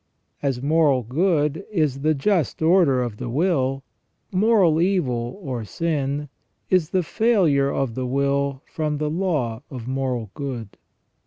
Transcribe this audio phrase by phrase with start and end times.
[0.41, 3.83] As moral good is the just order of the will,
[4.31, 6.27] moral evil, or sin,
[6.71, 10.75] is the failure of the will from the law of moral good.